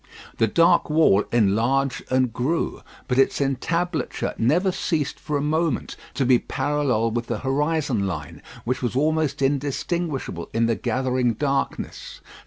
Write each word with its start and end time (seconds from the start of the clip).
The 0.39 0.47
dark 0.47 0.89
wall 0.89 1.25
enlarged 1.31 2.05
and 2.09 2.33
grew; 2.33 2.81
but 3.07 3.19
its 3.19 3.39
entablature 3.39 4.33
never 4.39 4.71
ceased 4.71 5.19
for 5.19 5.37
a 5.37 5.43
moment 5.43 5.95
to 6.15 6.25
be 6.25 6.39
parallel 6.39 7.11
with 7.11 7.27
the 7.27 7.37
horizon 7.37 8.07
line, 8.07 8.41
which 8.65 8.81
was 8.81 8.95
almost 8.95 9.43
indistinguishable 9.43 10.49
in 10.53 10.65
the 10.65 10.73
gathering 10.73 11.33
darkness. 11.33 12.19